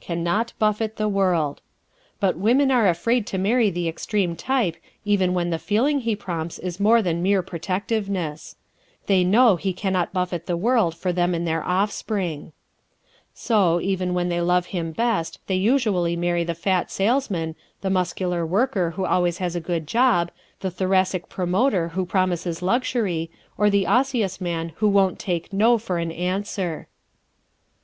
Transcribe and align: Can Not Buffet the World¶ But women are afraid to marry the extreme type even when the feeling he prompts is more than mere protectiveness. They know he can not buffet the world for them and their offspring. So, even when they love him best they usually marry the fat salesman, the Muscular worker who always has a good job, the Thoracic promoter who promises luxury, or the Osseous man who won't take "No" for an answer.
Can 0.00 0.24
Not 0.24 0.54
Buffet 0.58 0.96
the 0.96 1.08
World¶ 1.08 1.60
But 2.18 2.34
women 2.36 2.72
are 2.72 2.88
afraid 2.88 3.28
to 3.28 3.38
marry 3.38 3.70
the 3.70 3.86
extreme 3.88 4.34
type 4.34 4.76
even 5.04 5.34
when 5.34 5.50
the 5.50 5.58
feeling 5.60 6.00
he 6.00 6.16
prompts 6.16 6.58
is 6.58 6.80
more 6.80 7.00
than 7.00 7.22
mere 7.22 7.44
protectiveness. 7.44 8.56
They 9.06 9.22
know 9.22 9.54
he 9.54 9.72
can 9.72 9.92
not 9.92 10.12
buffet 10.12 10.46
the 10.46 10.56
world 10.56 10.96
for 10.96 11.12
them 11.12 11.32
and 11.32 11.46
their 11.46 11.62
offspring. 11.62 12.50
So, 13.34 13.80
even 13.80 14.14
when 14.14 14.30
they 14.30 14.40
love 14.40 14.66
him 14.74 14.90
best 14.90 15.38
they 15.46 15.54
usually 15.54 16.16
marry 16.16 16.42
the 16.42 16.56
fat 16.56 16.90
salesman, 16.90 17.54
the 17.80 17.88
Muscular 17.88 18.44
worker 18.44 18.90
who 18.96 19.04
always 19.04 19.38
has 19.38 19.54
a 19.54 19.60
good 19.60 19.86
job, 19.86 20.32
the 20.58 20.72
Thoracic 20.72 21.28
promoter 21.28 21.90
who 21.90 22.04
promises 22.04 22.62
luxury, 22.62 23.30
or 23.56 23.70
the 23.70 23.86
Osseous 23.86 24.40
man 24.40 24.72
who 24.78 24.88
won't 24.88 25.20
take 25.20 25.52
"No" 25.52 25.78
for 25.78 25.98
an 25.98 26.10
answer. 26.10 26.88